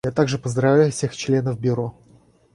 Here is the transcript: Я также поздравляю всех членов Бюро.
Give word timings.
Я 0.03 0.11
также 0.11 0.39
поздравляю 0.39 0.91
всех 0.91 1.15
членов 1.15 1.59
Бюро. 1.59 1.93